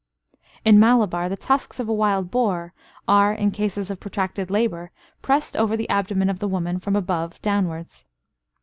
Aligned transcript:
In 0.65 0.79
Malabar 0.79 1.29
the 1.29 1.37
tusks 1.37 1.79
of 1.79 1.87
a 1.87 1.93
wild 1.93 2.31
boar 2.31 2.73
are, 3.07 3.31
in 3.35 3.51
cases 3.51 3.91
of 3.91 3.99
protracted 3.99 4.49
labour, 4.49 4.89
pressed 5.21 5.55
over 5.55 5.77
the 5.77 5.87
abdomen 5.91 6.27
of 6.27 6.39
the 6.39 6.47
woman 6.47 6.79
from 6.79 6.95
above 6.95 7.39
downwards. 7.43 8.05